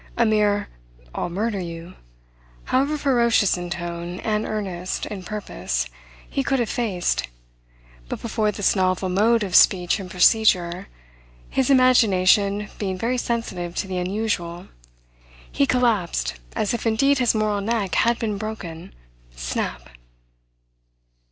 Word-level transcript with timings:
A 0.17 0.25
mere 0.25 0.67
"I'll 1.13 1.29
murder 1.29 1.59
you," 1.59 1.93
however 2.63 2.97
ferocious 2.97 3.55
in 3.55 3.69
tone, 3.69 4.19
and 4.21 4.47
earnest, 4.47 5.05
in 5.05 5.21
purpose, 5.21 5.89
he 6.27 6.43
could 6.43 6.57
have 6.57 6.71
faced; 6.71 7.27
but 8.09 8.19
before 8.19 8.51
this 8.51 8.75
novel 8.75 9.09
mode 9.09 9.43
of 9.43 9.53
speech 9.53 9.99
and 9.99 10.09
procedure, 10.09 10.87
his 11.51 11.69
imagination 11.69 12.67
being 12.79 12.97
very 12.97 13.19
sensitive 13.19 13.75
to 13.75 13.87
the 13.87 13.99
unusual, 13.99 14.69
he 15.51 15.67
collapsed 15.67 16.33
as 16.55 16.73
if 16.73 16.87
indeed 16.87 17.19
his 17.19 17.35
moral 17.35 17.61
neck 17.61 17.93
had 17.93 18.17
been 18.17 18.39
broken 18.39 18.95
snap! 19.35 19.87